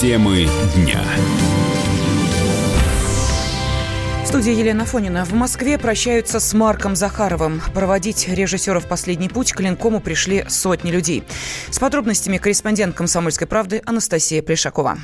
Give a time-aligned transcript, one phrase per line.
[0.00, 1.02] Темы дня.
[4.24, 5.26] Студия Елена Фонина.
[5.26, 7.60] В Москве прощаются с Марком Захаровым.
[7.74, 11.22] Проводить режиссера в последний путь к Ленкому пришли сотни людей.
[11.68, 14.96] С подробностями корреспондент «Комсомольской правды» Анастасия Плешакова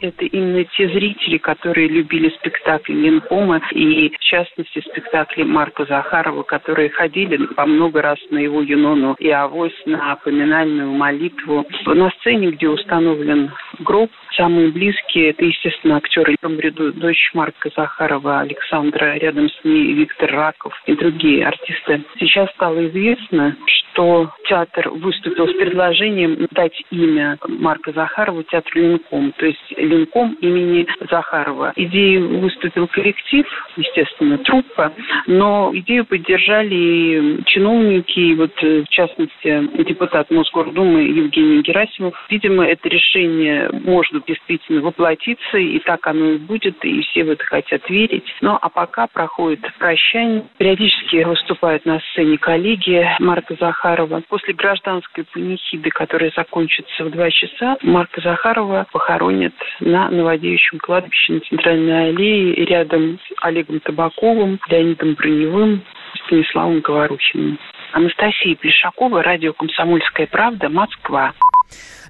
[0.00, 6.90] это именно те зрители, которые любили спектакли Ленкома и, в частности, спектакли Марка Захарова, которые
[6.90, 11.66] ходили по много раз на его Юнону и Авось на поминальную молитву.
[11.86, 19.16] На сцене, где установлен гроб, самые близкие, это, естественно, актеры в дочь Марка Захарова, Александра,
[19.16, 22.02] рядом с ней Виктор Раков и другие артисты.
[22.18, 23.56] Сейчас стало известно,
[23.92, 30.86] что театр выступил с предложением дать имя Марка Захарова театру Ленком, то есть Ленком имени
[31.10, 31.72] Захарова.
[31.76, 34.92] Идею выступил коллектив, естественно, труппа,
[35.26, 42.14] но идею поддержали чиновники, вот в частности депутат Мосгордумы Евгений Герасимов.
[42.30, 47.44] Видимо, это решение может действительно воплотиться, и так оно и будет, и все в это
[47.44, 48.24] хотят верить.
[48.40, 50.44] Ну, а пока проходит прощание.
[50.58, 54.22] Периодически выступают на сцене коллеги Марка Захарова.
[54.28, 61.40] После гражданской панихиды, которая закончится в два часа, Марка Захарова похоронят на Новодевичьем кладбище на
[61.40, 65.82] Центральной аллее рядом с Олегом Табаковым, Леонидом Броневым,
[66.26, 67.58] Станиславом Говорухиным.
[67.92, 71.32] Анастасия Плешакова, радио «Комсомольская правда», Москва.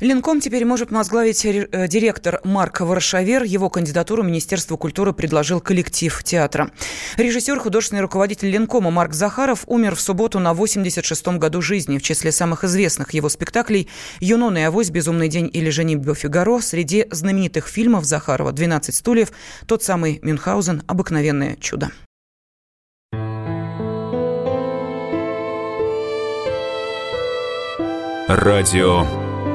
[0.01, 3.43] Ленком теперь может возглавить э, директор Марк Варшавер.
[3.43, 6.71] Его кандидатуру Министерство культуры предложил коллектив театра.
[7.19, 11.99] Режиссер, художественный руководитель Ленкома Марк Захаров умер в субботу на 86-м году жизни.
[11.99, 13.89] В числе самых известных его спектаклей
[14.21, 19.33] «Юнон и авось», «Безумный день» или «Женитьба Фигаро» среди знаменитых фильмов Захарова «12 стульев»,
[19.67, 21.91] тот самый Мюнхгаузен «Обыкновенное чудо».
[28.29, 29.05] Радио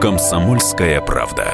[0.06, 1.52] «Комсомольская правда».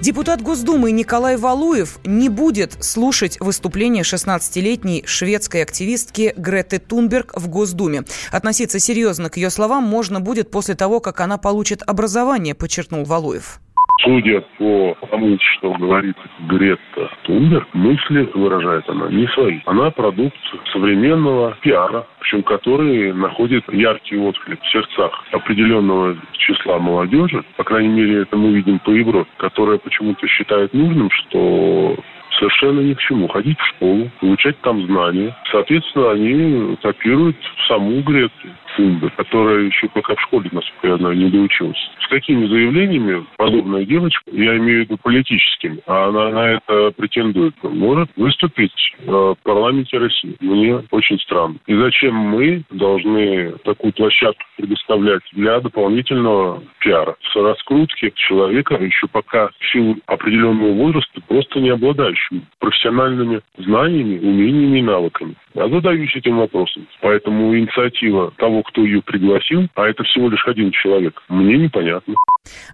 [0.00, 8.04] Депутат Госдумы Николай Валуев не будет слушать выступление 16-летней шведской активистки Греты Тунберг в Госдуме.
[8.30, 13.60] Относиться серьезно к ее словам можно будет после того, как она получит образование, подчеркнул Валуев.
[14.00, 16.16] Судя по тому, что говорит
[16.48, 19.58] Гретта Тунберг, мысли выражает она не свои.
[19.66, 20.36] Она продукт
[20.72, 28.22] современного пиара, причем который находит яркий отклик в сердцах определенного числа молодежи, по крайней мере,
[28.22, 31.96] это мы видим по Европе, которая почему-то считает нужным, что
[32.38, 33.28] совершенно ни к чему.
[33.28, 35.36] Ходить в школу, получать там знания.
[35.50, 37.36] Соответственно, они копируют
[37.66, 38.54] саму Грецию.
[38.78, 41.90] Фунда, которая еще пока в школе, насколько я знаю, не доучилась.
[42.00, 47.54] С какими заявлениями подобная девочка, я имею в виду политическими, а она на это претендует,
[47.64, 50.36] может выступить э, в парламенте России.
[50.38, 51.56] Мне очень странно.
[51.66, 59.48] И зачем мы должны такую площадку предоставлять для дополнительного пиара, с раскрутки человека, еще пока
[59.58, 65.34] в силу определенного возраста, просто не обладающим профессиональными знаниями, умениями и навыками.
[65.58, 66.86] Я задаюсь этим вопросом.
[67.00, 72.14] Поэтому инициатива того, кто ее пригласил, а это всего лишь один человек, мне непонятно.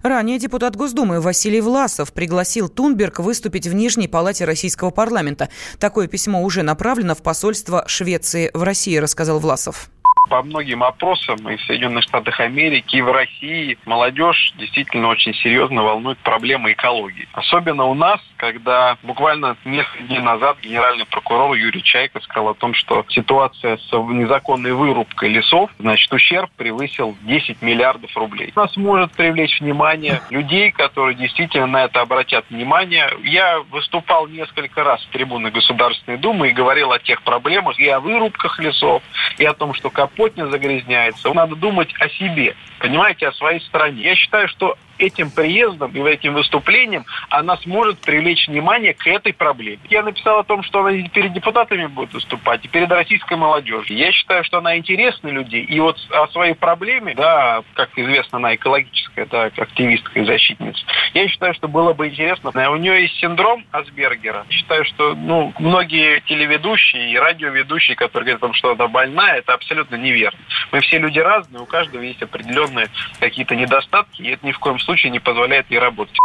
[0.03, 5.49] Ранее депутат Госдумы Василий Власов пригласил Тунберг выступить в Нижней палате российского парламента.
[5.79, 9.89] Такое письмо уже направлено в посольство Швеции в России, рассказал Власов.
[10.29, 15.83] По многим опросам и в Соединенных Штатах Америки, и в России молодежь действительно очень серьезно
[15.83, 17.27] волнует проблемы экологии.
[17.33, 18.19] Особенно у нас,
[18.51, 23.91] когда буквально несколько дней назад генеральный прокурор Юрий Чайко сказал о том, что ситуация с
[23.91, 28.53] незаконной вырубкой лесов, значит, ущерб превысил 10 миллиардов рублей.
[28.55, 33.09] Нас может привлечь внимание людей, которые действительно на это обратят внимание.
[33.23, 37.99] Я выступал несколько раз в трибуны Государственной Думы и говорил о тех проблемах и о
[37.99, 39.01] вырубках лесов,
[39.37, 41.33] и о том, что Капотня загрязняется.
[41.33, 44.03] Надо думать о себе, понимаете, о своей стране.
[44.03, 49.79] Я считаю, что этим приездом и этим выступлением она сможет привлечь внимание к этой проблеме.
[49.89, 53.97] Я написал о том, что она перед депутатами будет выступать, и перед российской молодежью.
[53.97, 55.63] Я считаю, что она интересна людей.
[55.63, 61.27] И вот о своей проблеме, да, как известно, она экологическая, да, активистка и защитница, я
[61.27, 62.51] считаю, что было бы интересно.
[62.71, 64.45] У нее есть синдром Асбергера.
[64.49, 69.53] Считаю, что ну, многие телеведущие и радиоведущие, которые говорят о том, что она больная, это
[69.53, 70.39] абсолютно неверно.
[70.71, 72.87] Мы все люди разные, у каждого есть определенные
[73.19, 76.17] какие-то недостатки, и это ни в коем случае не позволяет ей работать.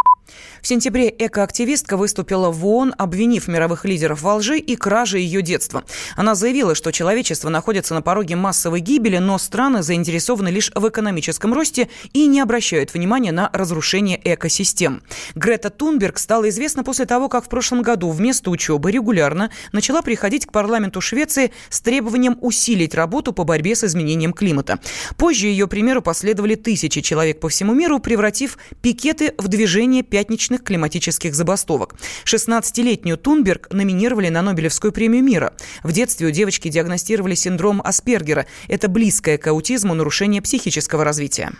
[0.63, 5.85] В сентябре экоактивистка выступила в ООН, обвинив мировых лидеров во лжи и краже ее детства.
[6.17, 11.53] Она заявила, что человечество находится на пороге массовой гибели, но страны заинтересованы лишь в экономическом
[11.53, 15.03] росте и не обращают внимания на разрушение экосистем.
[15.35, 20.47] Грета Тунберг стала известна после того, как в прошлом году вместо учебы регулярно начала приходить
[20.47, 24.79] к парламенту Швеции с требованием усилить работу по борьбе с изменением климата.
[25.17, 31.35] Позже ее примеру последовали тысячи человек по всему миру, превратив пикеты в движение пятничных климатических
[31.35, 31.95] забастовок.
[32.27, 35.55] 16-летнюю Тунберг номинировали на Нобелевскую премию мира.
[35.83, 38.45] В детстве у девочки диагностировали синдром Аспергера.
[38.69, 41.53] Это близкое к аутизму нарушение психического развития.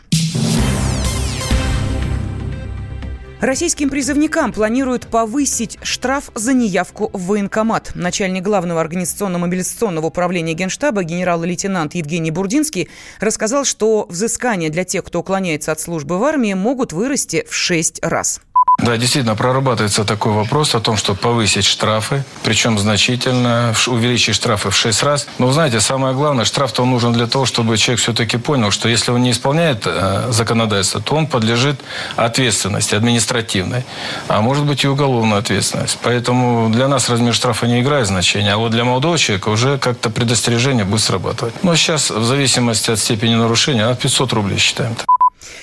[3.41, 7.93] Российским призывникам планируют повысить штраф за неявку в военкомат.
[7.95, 15.73] Начальник главного организационно-мобилизационного управления Генштаба генерал-лейтенант Евгений Бурдинский рассказал, что взыскания для тех, кто уклоняется
[15.73, 18.43] от службы в армии, могут вырасти в шесть раз.
[18.83, 24.77] Да, действительно, прорабатывается такой вопрос о том, что повысить штрафы, причем значительно, увеличить штрафы в
[24.77, 25.27] 6 раз.
[25.39, 29.23] Но, знаете, самое главное, штраф-то нужен для того, чтобы человек все-таки понял, что если он
[29.23, 31.81] не исполняет э, законодательство, то он подлежит
[32.17, 33.85] ответственности административной,
[34.29, 35.99] а может быть и уголовной ответственности.
[36.03, 40.11] Поэтому для нас размер штрафа не играет значения, а вот для молодого человека уже как-то
[40.11, 41.55] предостережение будет срабатывать.
[41.63, 44.93] Но сейчас, в зависимости от степени нарушения, от 500 рублей считаем.
[44.93, 45.20] -то.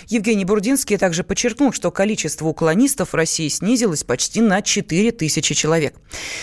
[0.08, 5.96] Евгений Бурдинский также подчеркнул, что количество уклонистов в России снизилось почти на 4 тысячи человек.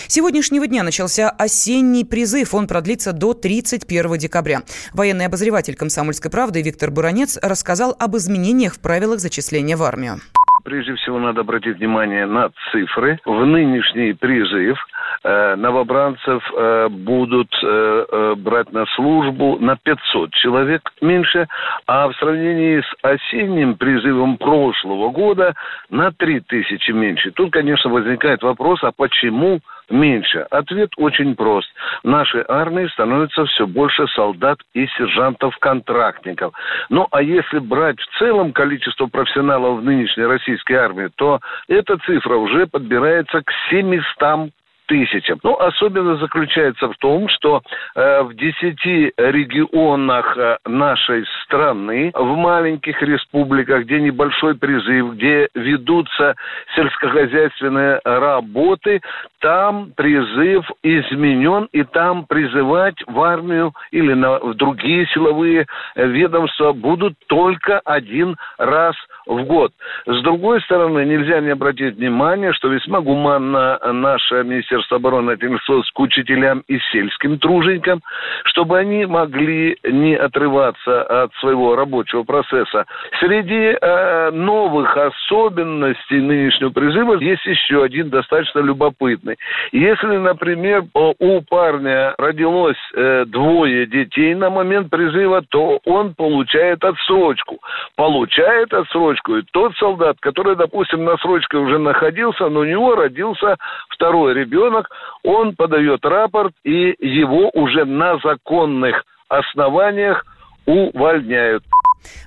[0.07, 2.53] С сегодняшнего дня начался осенний призыв.
[2.53, 4.63] Он продлится до 31 декабря.
[4.93, 10.21] Военный обозреватель «Комсомольской правды» Виктор Буранец рассказал об изменениях в правилах зачисления в армию.
[10.65, 13.19] Прежде всего надо обратить внимание на цифры.
[13.23, 14.75] В нынешний призыв
[15.23, 21.47] э, новобранцев э, будут э, брать на службу на 500 человек меньше,
[21.85, 25.53] а в сравнении с осенним призывом прошлого года
[25.91, 27.29] на 3000 меньше.
[27.29, 29.59] Тут, конечно, возникает вопрос, а почему
[29.89, 30.39] меньше?
[30.51, 31.67] Ответ очень прост.
[32.03, 36.53] В нашей армии становится все больше солдат и сержантов-контрактников.
[36.89, 42.35] Ну, а если брать в целом количество профессионалов в нынешней российской армии, то эта цифра
[42.35, 44.51] уже подбирается к 700
[44.87, 45.39] тысячам.
[45.43, 47.61] Ну, особенно заключается в том, что
[47.95, 56.35] э, в десяти регионах э, нашей страны, в маленьких республиках, где небольшой призыв, где ведутся
[56.75, 59.01] сельскохозяйственные работы,
[59.45, 67.13] там призыв изменен, и там призывать в армию или на, в другие силовые ведомства будут
[67.27, 68.95] только один раз
[69.27, 69.71] в год.
[70.07, 75.99] С другой стороны, нельзя не обратить внимание, что весьма гуманно наше Министерство обороны отнеслось к
[75.99, 78.01] учителям и сельским труженикам,
[78.45, 82.85] чтобы они могли не отрываться от своего рабочего процесса.
[83.19, 89.34] Среди э, новых особенностей нынешнего призыва есть еще один достаточно любопытный.
[89.71, 97.59] Если, например, у парня родилось э, двое детей на момент призыва, то он получает отсрочку.
[97.95, 99.37] Получает отсрочку срочку.
[99.37, 103.57] И тот солдат, который, допустим, на срочке уже находился, но у него родился
[103.89, 104.89] второй ребенок,
[105.23, 110.25] он подает рапорт, и его уже на законных основаниях
[110.65, 111.63] увольняют.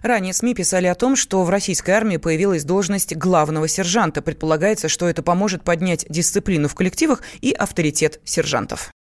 [0.03, 4.23] Ранее СМИ писали о том, что в российской армии появилась должность главного сержанта.
[4.23, 8.91] Предполагается, что это поможет поднять дисциплину в коллективах и авторитет сержантов.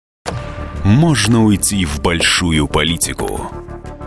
[0.84, 3.50] Можно уйти в большую политику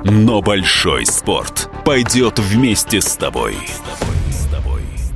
[0.04, 3.56] но большой спорт пойдет вместе с тобой.